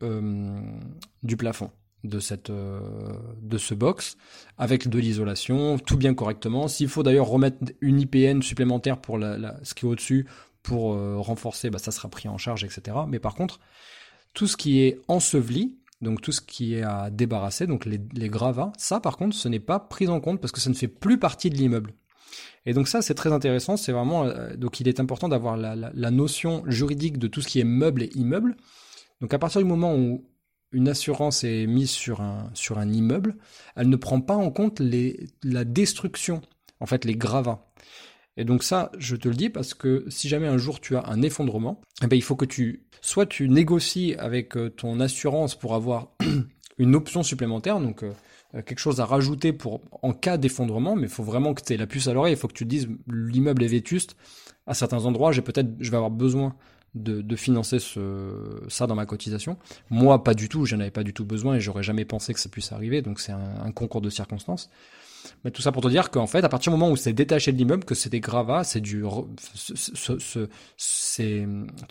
du 1.22 1.36
plafond 1.38 1.70
de 2.04 2.20
cette 2.20 2.50
de 2.50 3.58
ce 3.58 3.72
box 3.72 4.18
avec 4.58 4.88
de 4.88 4.98
l'isolation 4.98 5.78
tout 5.78 5.96
bien 5.96 6.12
correctement. 6.12 6.68
S'il 6.68 6.88
faut 6.88 7.02
d'ailleurs 7.02 7.28
remettre 7.28 7.56
une 7.80 7.98
IPN 7.98 8.42
supplémentaire 8.42 9.00
pour 9.00 9.16
la, 9.16 9.56
ce 9.62 9.72
qui 9.72 9.86
est 9.86 9.88
au-dessus 9.88 10.26
pour 10.62 10.94
euh, 10.94 11.16
renforcer, 11.18 11.70
bah, 11.70 11.78
ça 11.78 11.90
sera 11.90 12.08
pris 12.08 12.28
en 12.28 12.38
charge, 12.38 12.64
etc. 12.64 12.96
Mais 13.08 13.18
par 13.18 13.34
contre, 13.34 13.60
tout 14.34 14.46
ce 14.46 14.56
qui 14.56 14.80
est 14.80 15.00
enseveli, 15.08 15.78
donc 16.00 16.20
tout 16.20 16.32
ce 16.32 16.40
qui 16.40 16.74
est 16.74 16.82
à 16.82 17.10
débarrasser, 17.10 17.66
donc 17.66 17.84
les, 17.86 18.28
gravats, 18.28 18.72
ça 18.78 19.00
par 19.00 19.16
contre, 19.16 19.34
ce 19.34 19.48
n'est 19.48 19.60
pas 19.60 19.80
pris 19.80 20.08
en 20.08 20.20
compte 20.20 20.40
parce 20.40 20.52
que 20.52 20.60
ça 20.60 20.70
ne 20.70 20.74
fait 20.74 20.88
plus 20.88 21.18
partie 21.18 21.50
de 21.50 21.56
l'immeuble. 21.56 21.92
Et 22.66 22.74
donc 22.74 22.86
ça, 22.88 23.02
c'est 23.02 23.14
très 23.14 23.32
intéressant. 23.32 23.76
C'est 23.76 23.92
vraiment 23.92 24.24
euh, 24.24 24.54
donc 24.56 24.80
il 24.80 24.88
est 24.88 25.00
important 25.00 25.28
d'avoir 25.28 25.56
la, 25.56 26.10
notion 26.10 26.62
juridique 26.66 27.18
de 27.18 27.26
tout 27.26 27.40
ce 27.40 27.48
qui 27.48 27.60
est 27.60 27.64
meuble 27.64 28.02
et 28.02 28.10
immeuble. 28.14 28.56
Donc 29.20 29.34
à 29.34 29.38
partir 29.38 29.60
du 29.60 29.66
moment 29.66 29.96
où 29.96 30.24
une 30.70 30.88
assurance 30.88 31.44
est 31.44 31.66
mise 31.66 31.90
sur 31.90 32.20
un 32.20 32.92
immeuble, 32.92 33.36
elle 33.74 33.88
ne 33.88 33.96
prend 33.96 34.20
pas 34.20 34.36
en 34.36 34.50
compte 34.50 34.82
la 35.42 35.64
destruction, 35.64 36.42
en 36.78 36.86
fait 36.86 37.06
les 37.06 37.16
gravats. 37.16 37.68
Et 38.38 38.44
donc 38.44 38.62
ça, 38.62 38.92
je 38.98 39.16
te 39.16 39.28
le 39.28 39.34
dis 39.34 39.50
parce 39.50 39.74
que 39.74 40.04
si 40.08 40.28
jamais 40.28 40.46
un 40.46 40.58
jour 40.58 40.80
tu 40.80 40.96
as 40.96 41.04
un 41.06 41.20
effondrement, 41.22 41.80
eh 42.02 42.06
ben 42.06 42.14
il 42.14 42.22
faut 42.22 42.36
que 42.36 42.44
tu 42.44 42.84
soit 43.00 43.26
tu 43.26 43.48
négocies 43.48 44.14
avec 44.16 44.56
euh, 44.56 44.70
ton 44.70 45.00
assurance 45.00 45.56
pour 45.56 45.74
avoir 45.74 46.12
une 46.78 46.94
option 46.94 47.24
supplémentaire, 47.24 47.80
donc 47.80 48.04
euh, 48.04 48.12
euh, 48.54 48.62
quelque 48.62 48.78
chose 48.78 49.00
à 49.00 49.06
rajouter 49.06 49.52
pour 49.52 49.80
en 50.02 50.12
cas 50.12 50.36
d'effondrement, 50.36 50.94
mais 50.94 51.02
il 51.02 51.08
faut 51.08 51.24
vraiment 51.24 51.52
que 51.52 51.62
tu 51.62 51.72
aies 51.72 51.76
la 51.76 51.88
puce 51.88 52.06
à 52.06 52.12
l'oreille, 52.12 52.34
il 52.34 52.38
faut 52.38 52.46
que 52.46 52.52
tu 52.52 52.64
te 52.64 52.70
dises 52.70 52.88
l'immeuble 53.08 53.64
est 53.64 53.68
vétuste. 53.68 54.16
À 54.68 54.74
certains 54.74 55.04
endroits, 55.04 55.32
j'ai 55.32 55.42
peut-être 55.42 55.70
je 55.80 55.90
vais 55.90 55.96
avoir 55.96 56.12
besoin 56.12 56.54
de, 56.94 57.36
financer 57.36 57.78
ce, 57.78 58.60
ça 58.68 58.86
dans 58.86 58.94
ma 58.94 59.06
cotisation. 59.06 59.56
Moi, 59.90 60.22
pas 60.22 60.34
du 60.34 60.48
tout, 60.48 60.64
j'en 60.64 60.80
avais 60.80 60.90
pas 60.90 61.04
du 61.04 61.12
tout 61.12 61.24
besoin 61.24 61.56
et 61.56 61.60
j'aurais 61.60 61.82
jamais 61.82 62.04
pensé 62.04 62.34
que 62.34 62.40
ça 62.40 62.48
puisse 62.48 62.72
arriver, 62.72 63.02
donc 63.02 63.20
c'est 63.20 63.32
un 63.32 63.70
concours 63.72 64.00
de 64.00 64.10
circonstances. 64.10 64.68
Mais 65.44 65.50
tout 65.50 65.62
ça 65.62 65.72
pour 65.72 65.82
te 65.82 65.88
dire 65.88 66.10
qu'en 66.10 66.26
fait, 66.26 66.44
à 66.44 66.48
partir 66.48 66.72
du 66.72 66.78
moment 66.78 66.92
où 66.92 66.96
c'est 66.96 67.12
détaché 67.12 67.52
de 67.52 67.58
l'immeuble, 67.58 67.84
que 67.84 67.94
c'est 67.94 68.10
des 68.10 68.20
gravats, 68.20 68.64
c'est 68.64 68.80
du, 68.80 69.02
tout 69.02 69.28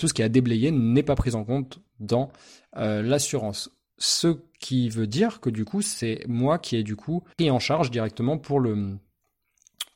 ce 0.07 0.13
qui 0.13 0.24
a 0.24 0.29
déblayé 0.29 0.72
n'est 0.72 1.03
pas 1.03 1.15
pris 1.15 1.36
en 1.36 1.43
compte 1.43 1.79
dans 2.00 2.31
euh, 2.77 3.01
l'assurance. 3.01 3.72
ce 3.98 4.39
qui 4.60 4.89
veut 4.89 5.07
dire 5.07 5.39
que 5.39 5.50
du 5.50 5.65
coup, 5.65 5.81
c'est 5.81 6.24
moi 6.27 6.60
qui 6.60 6.75
ai 6.75 6.84
du 6.84 6.96
coup 6.96 7.24
pris 7.38 7.51
en 7.51 7.60
charge 7.60 7.91
directement 7.91 8.38
pour 8.38 8.60
le 8.60 8.98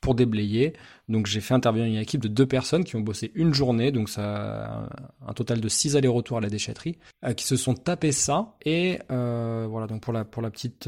pour 0.02 0.16
déblayer. 0.16 0.74
Donc 1.08 1.28
j'ai 1.28 1.42
fait 1.42 1.54
intervenir 1.54 1.88
une 1.88 1.98
équipe 1.98 2.22
de 2.22 2.28
deux 2.28 2.48
personnes 2.48 2.84
qui 2.84 2.96
ont 2.96 3.02
bossé 3.02 3.32
une 3.36 3.54
journée, 3.54 3.92
donc 3.92 4.10
ça 4.10 4.90
un 5.26 5.34
total 5.34 5.62
de 5.62 5.70
six 5.70 5.96
allers-retours 5.96 6.38
à 6.38 6.42
la 6.42 6.50
déchetterie, 6.50 6.98
euh, 7.24 7.34
qui 7.34 7.46
se 7.46 7.56
sont 7.56 7.76
tapés 7.76 8.12
ça. 8.12 8.56
Et 8.66 9.00
euh, 9.12 9.68
voilà, 9.70 9.88
donc 9.88 10.02
pour 10.02 10.14
la 10.14 10.26
pour 10.26 10.42
la 10.42 10.50
petite 10.50 10.88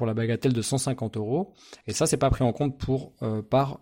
pour 0.00 0.06
la 0.06 0.14
bagatelle 0.14 0.54
de 0.54 0.62
150 0.62 1.18
euros. 1.18 1.52
Et 1.86 1.92
ça 1.92 2.06
c'est 2.06 2.16
pas 2.16 2.30
pris 2.30 2.42
en 2.42 2.54
compte 2.54 2.78
pour 2.78 3.12
par 3.50 3.78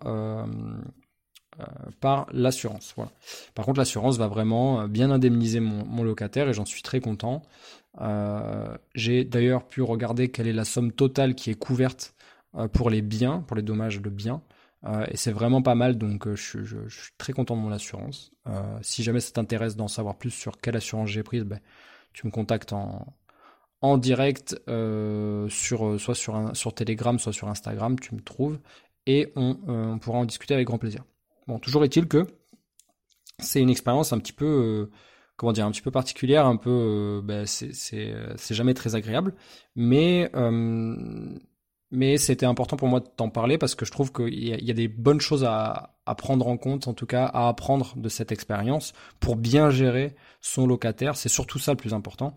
par 2.01 2.27
l'assurance. 2.31 2.93
Voilà. 2.95 3.11
Par 3.55 3.65
contre, 3.65 3.79
l'assurance 3.79 4.17
va 4.17 4.27
vraiment 4.27 4.87
bien 4.87 5.11
indemniser 5.11 5.59
mon, 5.59 5.85
mon 5.85 6.03
locataire 6.03 6.47
et 6.49 6.53
j'en 6.53 6.65
suis 6.65 6.81
très 6.81 6.99
content. 6.99 7.41
Euh, 8.01 8.77
j'ai 8.95 9.25
d'ailleurs 9.25 9.67
pu 9.67 9.81
regarder 9.81 10.29
quelle 10.29 10.47
est 10.47 10.53
la 10.53 10.65
somme 10.65 10.91
totale 10.91 11.35
qui 11.35 11.49
est 11.49 11.55
couverte 11.55 12.15
euh, 12.55 12.67
pour 12.67 12.89
les 12.89 13.01
biens, 13.01 13.41
pour 13.41 13.55
les 13.55 13.63
dommages 13.63 14.01
de 14.01 14.09
biens. 14.09 14.41
Euh, 14.85 15.05
et 15.09 15.17
c'est 15.17 15.31
vraiment 15.31 15.61
pas 15.61 15.75
mal, 15.75 15.97
donc 15.97 16.33
je, 16.35 16.63
suis 16.63 17.13
très 17.17 17.33
content 17.33 17.57
de 17.57 17.61
mon 17.61 17.71
assurance. 17.71 18.31
si 18.81 19.03
jamais 19.03 19.19
ça 19.19 19.31
t'intéresse 19.31 19.75
d'en 19.75 19.87
savoir 19.87 20.17
plus 20.17 20.31
sur 20.31 20.57
quelle 20.57 20.77
assurance 20.77 21.09
j'ai 21.09 21.23
prise, 21.23 21.43
ben, 21.43 21.59
tu 22.13 22.25
me 22.25 22.31
contactes 22.31 22.73
en, 22.73 23.13
en 23.81 23.97
direct, 23.97 24.59
sur, 25.49 25.99
soit 25.99 26.15
sur, 26.15 26.51
sur 26.53 26.73
Telegram, 26.73 27.17
soit 27.17 27.33
sur 27.33 27.47
Instagram, 27.47 27.99
tu 27.99 28.13
me 28.13 28.21
trouves, 28.21 28.59
et 29.05 29.31
on, 29.35 29.57
on, 29.67 29.99
pourra 29.99 30.19
en 30.19 30.25
discuter 30.25 30.53
avec 30.53 30.67
grand 30.67 30.77
plaisir. 30.77 31.05
Bon, 31.47 31.59
toujours 31.59 31.83
est-il 31.83 32.07
que 32.07 32.27
c'est 33.39 33.61
une 33.61 33.69
expérience 33.69 34.11
un 34.11 34.19
petit 34.19 34.33
peu 34.33 34.89
comment 35.39 35.53
dire 35.53 35.65
un 35.65 35.71
petit 35.71 35.81
peu 35.81 35.89
particulière, 35.89 36.45
un 36.45 36.57
peu 36.57 36.69
euh, 36.69 37.21
ben, 37.23 37.45
c'est 37.47 38.13
jamais 38.51 38.73
très 38.75 38.95
agréable, 38.95 39.33
mais 39.75 40.29
euh, 40.35 41.39
mais 41.91 42.17
c'était 42.17 42.45
important 42.45 42.75
pour 42.77 42.89
moi 42.89 42.99
de 42.99 43.07
t'en 43.07 43.29
parler 43.29 43.57
parce 43.57 43.73
que 43.73 43.85
je 43.85 43.91
trouve 43.91 44.11
qu'il 44.11 44.33
y, 44.33 44.49
y, 44.49 44.71
a 44.71 44.73
des 44.73 44.87
bonnes 44.87 45.21
choses 45.21 45.45
à, 45.45 45.95
à, 46.09 46.15
prendre 46.15 46.47
en 46.47 46.57
compte, 46.57 46.87
en 46.87 46.93
tout 46.93 47.05
cas 47.05 47.25
à 47.25 47.47
apprendre 47.47 47.93
de 47.95 48.09
cette 48.09 48.31
expérience 48.31 48.93
pour 49.19 49.35
bien 49.35 49.69
gérer 49.69 50.15
son 50.41 50.67
locataire. 50.67 51.15
C'est 51.15 51.29
surtout 51.29 51.59
ça 51.59 51.71
le 51.71 51.77
plus 51.77 51.93
important. 51.93 52.33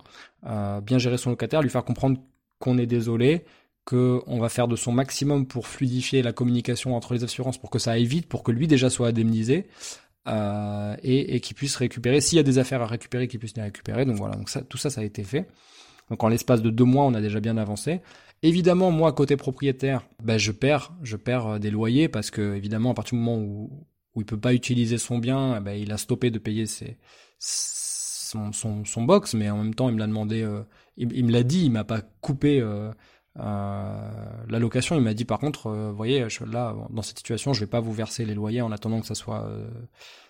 Euh, 0.47 0.81
bien 0.81 0.99
gérer 0.99 1.19
son 1.19 1.31
locataire, 1.31 1.62
lui 1.62 1.71
faire 1.71 1.85
comprendre 1.85 2.19
qu'on 2.59 2.79
est 2.79 2.87
désolé, 2.87 3.45
qu'on 3.85 4.38
va 4.38 4.49
faire 4.49 4.69
de 4.69 4.76
son 4.76 4.93
maximum 4.93 5.47
pour 5.47 5.67
fluidifier 5.67 6.23
la 6.23 6.33
communication 6.33 6.95
entre 6.95 7.14
les 7.14 7.25
assurances 7.25 7.59
pour 7.59 7.71
que 7.71 7.79
ça 7.79 7.93
aille 7.93 8.07
vite, 8.07 8.29
pour 8.29 8.43
que 8.43 8.52
lui 8.52 8.69
déjà 8.69 8.91
soit 8.91 9.09
indemnisé, 9.09 9.67
euh, 10.29 10.95
et, 11.02 11.35
et 11.35 11.41
qui 11.41 11.52
puisse 11.52 11.75
récupérer. 11.76 12.21
S'il 12.21 12.37
y 12.37 12.41
a 12.41 12.45
des 12.45 12.59
affaires 12.59 12.83
à 12.83 12.87
récupérer, 12.87 13.26
qu'il 13.26 13.41
puisse 13.41 13.57
les 13.57 13.62
récupérer. 13.62 14.05
Donc 14.05 14.17
voilà, 14.17 14.37
donc 14.37 14.49
tout 14.69 14.79
ça, 14.79 14.91
ça 14.91 15.00
a 15.00 15.05
été 15.05 15.25
fait. 15.25 15.49
Donc 16.11 16.23
en 16.25 16.29
l'espace 16.29 16.63
de 16.63 16.71
deux 16.71 16.85
mois, 16.85 17.05
on 17.05 17.15
a 17.15 17.21
déjà 17.21 17.41
bien 17.41 17.57
avancé. 17.57 18.01
Évidemment, 18.43 18.91
moi, 18.91 19.13
côté 19.13 19.37
propriétaire, 19.37 20.03
ben, 20.23 20.37
je 20.37 20.51
perds, 20.51 20.93
je 21.03 21.17
perds 21.17 21.47
euh, 21.47 21.59
des 21.59 21.71
loyers 21.71 22.09
parce 22.09 22.31
que 22.31 22.55
évidemment, 22.55 22.91
à 22.91 22.95
partir 22.95 23.17
du 23.17 23.25
moment 23.25 23.39
où, 23.39 23.87
où 24.15 24.21
il 24.21 24.25
peut 24.27 24.39
pas 24.39 24.53
utiliser 24.53 24.99
son 24.99 25.19
bien, 25.19 25.61
ben, 25.61 25.73
il 25.73 25.93
a 25.93 25.97
stoppé 25.97 26.31
de 26.31 26.39
payer 26.39 26.67
ses, 26.67 26.97
son, 27.39 28.85
son, 28.85 29.03
box, 29.03 29.35
mais 29.35 29.51
en 29.51 29.59
même 29.59 29.75
temps, 29.75 29.89
il 29.89 29.95
me 29.95 30.01
l'a 30.01 30.07
demandé, 30.07 30.43
euh, 30.43 30.63
il, 30.97 31.25
me 31.25 31.33
l'a 31.33 31.43
dit, 31.43 31.65
il 31.67 31.71
m'a 31.71 31.85
pas 31.85 32.01
coupé 32.21 32.61
euh, 32.61 32.91
euh, 33.39 34.45
la 34.49 34.59
il 34.59 35.01
m'a 35.01 35.15
dit 35.15 35.25
par 35.25 35.39
contre, 35.39 35.69
euh, 35.69 35.91
vous 35.91 35.97
voyez, 35.97 36.29
je, 36.29 36.45
là, 36.45 36.75
dans 36.91 37.03
cette 37.03 37.19
situation, 37.19 37.53
je 37.53 37.61
vais 37.61 37.67
pas 37.67 37.81
vous 37.81 37.93
verser 37.93 38.25
les 38.25 38.35
loyers 38.35 38.63
en 38.63 38.73
attendant 38.73 39.01
que 39.01 39.07
ça 39.07 39.15
soit, 39.15 39.51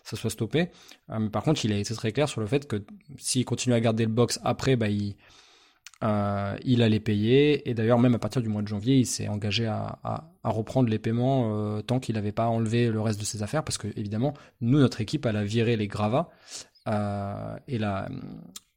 ça 0.05 0.17
soit 0.17 0.31
stoppé. 0.31 0.71
mais 1.09 1.31
par 1.31 1.43
contre, 1.43 1.65
il 1.65 1.73
a 1.73 1.79
été 1.79 1.95
très 1.95 2.13
clair 2.13 2.29
sur 2.29 2.41
le 2.41 2.47
fait 2.47 2.67
que 2.67 2.85
s'il 3.19 3.45
continue 3.45 3.75
à 3.75 3.81
garder 3.81 4.05
le 4.05 4.13
box 4.13 4.41
après, 4.45 4.77
bah, 4.77 4.89
il, 4.89 5.17
il 6.03 6.83
allait 6.83 7.01
payer. 7.01 7.69
Et 7.69 7.75
d'ailleurs, 7.75 7.99
même 7.99 8.15
à 8.15 8.19
partir 8.19 8.43
du 8.43 8.49
mois 8.49 8.63
de 8.63 8.69
janvier, 8.69 8.97
il 8.97 9.07
s'est 9.07 9.29
engagé 9.29 9.67
à, 9.67 9.99
à, 10.03 10.51
reprendre 10.51 10.89
les 10.89 10.99
paiements 10.99 11.81
tant 11.83 12.01
qu'il 12.01 12.17
n'avait 12.17 12.33
pas 12.33 12.47
enlevé 12.47 12.89
le 12.89 13.01
reste 13.01 13.21
de 13.21 13.25
ses 13.25 13.43
affaires, 13.43 13.63
parce 13.65 13.79
que 13.79 13.89
évidemment, 13.97 14.35
nous, 14.61 14.79
notre 14.79 15.01
équipe, 15.01 15.27
elle 15.27 15.37
a 15.37 15.45
viré 15.45 15.77
les 15.77 15.87
gravats 15.87 16.31
et 16.87 17.79
la 17.79 18.09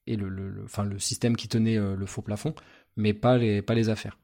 et 0.08 0.18
le, 0.18 0.30
le, 0.30 0.62
enfin, 0.64 0.84
le 0.84 1.00
système 1.00 1.36
qui 1.36 1.48
tenait 1.48 1.78
le 1.78 2.06
faux 2.06 2.22
plafond 2.22 2.54
mais 2.98 3.14
pas 3.14 3.38
les, 3.38 3.62
pas 3.62 3.74
les 3.74 3.90
affaires. 3.90 4.18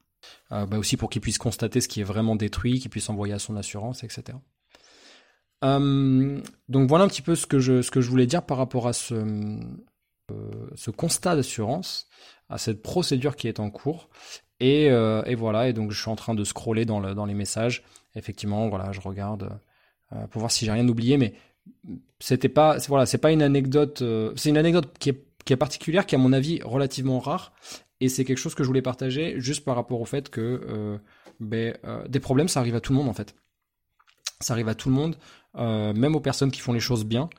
Euh, 0.52 0.66
bah 0.66 0.78
aussi 0.78 0.96
pour 0.96 1.10
qu'il 1.10 1.20
puisse 1.20 1.38
constater 1.38 1.80
ce 1.80 1.88
qui 1.88 2.00
est 2.00 2.04
vraiment 2.04 2.36
détruit, 2.36 2.78
qu'il 2.78 2.90
puisse 2.90 3.10
envoyer 3.10 3.34
à 3.34 3.38
son 3.38 3.56
assurance, 3.56 4.04
etc. 4.04 4.38
Euh, 5.64 6.40
donc 6.68 6.88
voilà 6.88 7.04
un 7.04 7.08
petit 7.08 7.22
peu 7.22 7.34
ce 7.34 7.46
que 7.46 7.58
je, 7.58 7.82
ce 7.82 7.90
que 7.90 8.00
je 8.00 8.08
voulais 8.08 8.26
dire 8.26 8.44
par 8.44 8.58
rapport 8.58 8.86
à 8.86 8.92
ce, 8.92 9.14
euh, 9.14 9.60
ce 10.74 10.90
constat 10.90 11.36
d'assurance, 11.36 12.08
à 12.48 12.58
cette 12.58 12.82
procédure 12.82 13.36
qui 13.36 13.48
est 13.48 13.60
en 13.60 13.70
cours. 13.70 14.08
Et, 14.60 14.90
euh, 14.90 15.22
et, 15.24 15.34
voilà, 15.34 15.68
et 15.68 15.72
donc 15.72 15.90
je 15.90 16.00
suis 16.00 16.10
en 16.10 16.16
train 16.16 16.34
de 16.34 16.44
scroller 16.44 16.84
dans, 16.84 17.00
dans 17.14 17.26
les 17.26 17.34
messages. 17.34 17.82
Effectivement, 18.14 18.68
voilà, 18.68 18.92
je 18.92 19.00
regarde 19.00 19.58
euh, 20.12 20.26
pour 20.28 20.40
voir 20.40 20.52
si 20.52 20.64
j'ai 20.64 20.72
rien 20.72 20.88
oublié, 20.88 21.16
mais 21.16 21.34
c'était 22.20 22.48
pas, 22.48 22.76
voilà, 22.88 23.06
c'est 23.06 23.18
pas 23.18 23.32
une 23.32 23.42
anecdote, 23.42 24.02
euh, 24.02 24.32
c'est 24.36 24.50
une 24.50 24.58
anecdote 24.58 24.96
qui 24.98 25.10
est, 25.10 25.24
qui 25.44 25.52
est 25.52 25.56
particulière, 25.56 26.06
qui 26.06 26.14
est 26.14 26.18
à 26.18 26.20
mon 26.20 26.32
avis 26.32 26.60
relativement 26.62 27.18
rare, 27.18 27.52
et 28.00 28.08
c'est 28.08 28.24
quelque 28.24 28.38
chose 28.38 28.54
que 28.54 28.62
je 28.62 28.68
voulais 28.68 28.82
partager 28.82 29.40
juste 29.40 29.64
par 29.64 29.74
rapport 29.74 30.00
au 30.00 30.04
fait 30.04 30.28
que 30.28 30.40
euh, 30.68 30.98
ben, 31.40 31.76
euh, 31.84 32.06
des 32.08 32.20
problèmes, 32.20 32.48
ça 32.48 32.60
arrive 32.60 32.74
à 32.74 32.80
tout 32.80 32.92
le 32.92 32.98
monde 32.98 33.08
en 33.08 33.14
fait. 33.14 33.34
Ça 34.42 34.54
arrive 34.54 34.68
à 34.68 34.74
tout 34.74 34.88
le 34.88 34.94
monde, 34.94 35.16
euh, 35.56 35.92
même 35.94 36.14
aux 36.14 36.20
personnes 36.20 36.50
qui 36.50 36.60
font 36.60 36.72
les 36.72 36.80
choses 36.80 37.04
bien. 37.04 37.30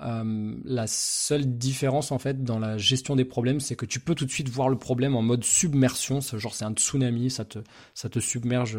Euh, 0.00 0.54
la 0.64 0.86
seule 0.86 1.58
différence 1.58 2.12
en 2.12 2.18
fait 2.18 2.44
dans 2.44 2.58
la 2.58 2.78
gestion 2.78 3.16
des 3.16 3.24
problèmes, 3.24 3.60
c'est 3.60 3.76
que 3.76 3.86
tu 3.86 4.00
peux 4.00 4.14
tout 4.14 4.26
de 4.26 4.30
suite 4.30 4.48
voir 4.48 4.68
le 4.68 4.76
problème 4.76 5.16
en 5.16 5.22
mode 5.22 5.44
submersion. 5.44 6.20
Genre 6.20 6.54
c'est 6.54 6.64
un 6.64 6.72
tsunami, 6.72 7.30
ça 7.30 7.44
te 7.44 7.60
ça 7.94 8.08
te 8.08 8.18
submerge. 8.18 8.78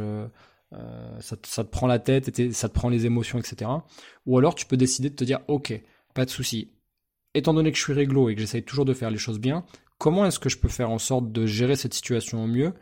Euh, 0.74 1.19
ça, 1.19 1.36
te, 1.36 1.69
prend 1.69 1.88
la 1.88 1.98
tête, 1.98 2.53
ça 2.53 2.69
te 2.69 2.74
prend 2.74 2.89
les 2.89 3.05
émotions, 3.05 3.39
etc. 3.39 3.71
Ou 4.25 4.38
alors 4.38 4.53
tu 4.53 4.65
peux 4.65 4.77
décider 4.77 5.09
de 5.09 5.15
te 5.15 5.24
dire, 5.24 5.39
ok, 5.48 5.74
pas 6.13 6.25
de 6.25 6.29
souci. 6.29 6.71
Étant 7.33 7.53
donné 7.53 7.71
que 7.71 7.77
je 7.77 7.83
suis 7.83 7.93
réglo 7.93 8.29
et 8.29 8.36
que 8.36 8.41
j'essaye 8.41 8.63
toujours 8.63 8.86
de 8.86 8.93
faire 8.93 9.09
les 9.09 9.17
choses 9.17 9.39
bien, 9.39 9.65
comment 9.98 10.25
est-ce 10.25 10.39
que 10.39 10.50
je 10.50 10.57
peux 10.57 10.67
faire 10.67 10.91
en 10.91 11.00
sorte 11.00 11.31
de 11.31 11.45
gérer 11.45 11.75
cette 11.75 11.93
situation 11.93 12.43
au 12.43 12.48
mieux 12.48 12.74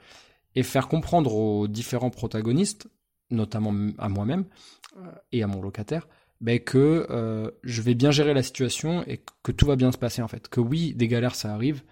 et 0.56 0.64
faire 0.64 0.88
comprendre 0.88 1.34
aux 1.36 1.68
différents 1.68 2.10
protagonistes, 2.10 2.88
notamment 3.30 3.74
à 3.98 4.10
moi-même 4.10 4.46
euh, 4.98 5.12
et 5.32 5.44
à 5.44 5.48
mon 5.48 5.62
locataire, 5.62 6.08
ben 6.40 6.60
que 6.60 7.08
euh, 7.10 7.52
je 7.64 7.82
vais 7.82 7.96
bien 7.96 8.12
gérer 8.12 8.34
la 8.34 8.44
situation 8.44 9.04
et 9.08 9.22
que 9.44 9.52
tout 9.52 9.66
va 9.66 9.76
bien 9.76 9.92
se 9.92 9.98
passer 9.98 10.22
en 10.22 10.28
fait. 10.28 10.48
Que 10.50 10.60
oui, 10.60 10.94
des 10.94 11.08
galères 11.08 11.36
ça 11.36 11.54
arrive, 11.54 11.84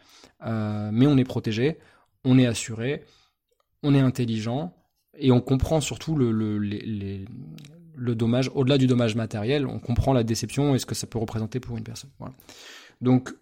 euh, 0.46 0.90
mais 0.94 1.08
on 1.08 1.18
est 1.18 1.24
protégé, 1.24 1.80
on 2.24 2.38
est 2.38 2.46
assuré, 2.46 3.04
on 3.84 3.94
est 3.96 4.00
intelligent 4.00 4.76
et 5.18 5.32
on 5.32 5.42
comprend 5.42 5.82
surtout 5.82 6.16
le, 6.16 6.32
le, 6.32 6.60
les, 6.60 7.26
le 7.96 8.16
dommage, 8.16 8.52
au-delà 8.54 8.78
du 8.78 8.88
dommage 8.88 9.16
matériel, 9.16 9.66
on 9.66 9.80
comprend 9.80 10.14
la 10.14 10.24
déception 10.24 10.76
et 10.76 10.80
ce 10.80 10.86
que 10.86 10.96
ça 10.96 11.08
peut 11.08 11.20
représenter 11.20 11.60
pour 11.60 11.78
une 11.78 11.84
personne. 11.84 12.12
Donc 13.02 13.34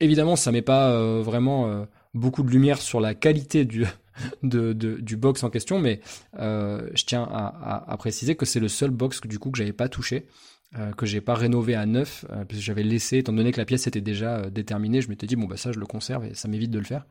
Évidemment, 0.00 0.34
ça 0.34 0.50
met 0.50 0.62
pas 0.62 1.20
vraiment 1.20 1.86
beaucoup 2.12 2.42
de 2.42 2.50
lumière 2.50 2.82
sur 2.82 3.00
la 3.00 3.14
qualité 3.14 3.64
du, 3.64 3.86
de, 4.42 4.72
du 4.72 5.16
box 5.16 5.42
en 5.42 5.50
question, 5.50 5.78
mais 5.78 6.00
euh, 6.38 6.88
je 6.94 7.04
tiens 7.04 7.22
à, 7.22 7.96
préciser 7.98 8.34
que 8.34 8.46
c'est 8.46 8.60
le 8.60 8.68
seul 8.68 8.90
box 8.90 9.20
que, 9.20 9.28
du 9.28 9.38
coup 9.38 9.50
que 9.50 9.58
j'avais 9.58 9.72
pas 9.72 9.88
touché, 9.88 10.26
euh, 10.78 10.92
que 10.92 11.04
j'ai 11.04 11.20
pas 11.20 11.34
rénové 11.34 11.74
à 11.74 11.84
neuf, 11.84 12.24
euh, 12.30 12.46
parce 12.46 12.60
j'avais 12.60 12.82
laissé, 12.82 13.18
étant 13.18 13.34
donné 13.34 13.52
que 13.52 13.58
la 13.58 13.66
pièce 13.66 13.86
était 13.86 14.00
déjà 14.00 14.38
euh, 14.38 14.50
déterminée, 14.50 15.02
je 15.02 15.10
m'étais 15.10 15.26
dit 15.26 15.36
bon 15.36 15.46
bah 15.46 15.58
ça 15.58 15.70
je 15.70 15.78
le 15.78 15.84
conserve 15.84 16.24
et 16.24 16.34
ça 16.34 16.48
m'évite 16.48 16.70
de 16.70 16.78
le 16.78 16.84
faire. 16.84 17.04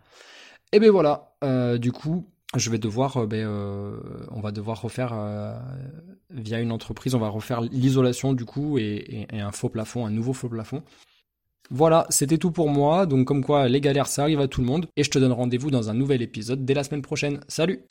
Et 0.71 0.79
ben 0.79 0.89
voilà, 0.89 1.35
du 1.77 1.91
coup 1.91 2.27
je 2.55 2.69
vais 2.69 2.79
devoir, 2.79 3.27
ben, 3.27 3.45
on 4.31 4.39
va 4.41 4.51
devoir 4.51 4.81
refaire 4.81 5.13
via 6.29 6.59
une 6.59 6.71
entreprise, 6.71 7.13
on 7.13 7.19
va 7.19 7.27
refaire 7.27 7.61
l'isolation 7.61 8.33
du 8.33 8.45
coup 8.45 8.77
et, 8.77 9.27
et 9.31 9.39
un 9.41 9.51
faux 9.51 9.69
plafond, 9.69 10.05
un 10.05 10.11
nouveau 10.11 10.33
faux 10.33 10.49
plafond. 10.49 10.81
Voilà, 11.69 12.05
c'était 12.09 12.37
tout 12.37 12.51
pour 12.51 12.69
moi. 12.69 13.05
Donc 13.05 13.25
comme 13.25 13.43
quoi 13.43 13.67
les 13.67 13.81
galères 13.81 14.07
ça 14.07 14.23
arrive 14.23 14.41
à 14.41 14.47
tout 14.47 14.61
le 14.61 14.67
monde. 14.67 14.87
Et 14.97 15.03
je 15.03 15.09
te 15.09 15.19
donne 15.19 15.31
rendez-vous 15.31 15.71
dans 15.71 15.89
un 15.89 15.93
nouvel 15.93 16.21
épisode 16.21 16.65
dès 16.65 16.73
la 16.73 16.83
semaine 16.83 17.01
prochaine. 17.01 17.41
Salut 17.47 17.81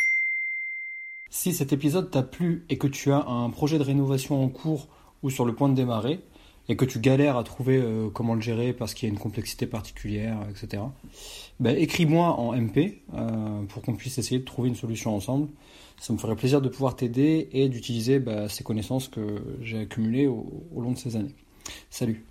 Si 1.31 1.53
cet 1.53 1.73
épisode 1.73 2.11
t'a 2.11 2.23
plu 2.23 2.65
et 2.69 2.79
que 2.79 2.87
tu 2.87 3.13
as 3.13 3.25
un 3.27 3.51
projet 3.51 3.79
de 3.79 3.85
rénovation 3.85 4.43
en 4.43 4.49
cours 4.49 4.89
ou 5.23 5.31
sur 5.31 5.45
le 5.45 5.55
point 5.55 5.69
de 5.69 5.75
démarrer, 5.75 6.21
et 6.71 6.77
que 6.77 6.85
tu 6.85 7.01
galères 7.01 7.37
à 7.37 7.43
trouver 7.43 7.79
euh, 7.79 8.11
comment 8.11 8.35
le 8.35 8.41
gérer 8.41 8.73
parce 8.73 8.95
qu'il 8.95 9.09
y 9.09 9.11
a 9.11 9.13
une 9.13 9.19
complexité 9.19 9.67
particulière, 9.67 10.39
etc., 10.49 10.85
ben, 11.59 11.77
écris-moi 11.77 12.39
en 12.39 12.53
MP 12.55 13.03
euh, 13.15 13.63
pour 13.69 13.83
qu'on 13.83 13.97
puisse 13.97 14.19
essayer 14.19 14.39
de 14.39 14.45
trouver 14.45 14.69
une 14.69 14.77
solution 14.77 15.15
ensemble. 15.15 15.49
Ça 15.99 16.13
me 16.13 16.19
ferait 16.19 16.37
plaisir 16.37 16.63
de 16.63 16.69
pouvoir 16.69 16.95
t'aider 16.95 17.49
et 17.53 17.69
d'utiliser 17.69 18.21
ben, 18.21 18.49
ces 18.49 18.63
connaissances 18.63 19.09
que 19.09 19.43
j'ai 19.61 19.81
accumulées 19.81 20.29
au, 20.29 20.47
au 20.73 20.81
long 20.81 20.93
de 20.93 20.99
ces 20.99 21.17
années. 21.17 21.35
Salut 21.91 22.25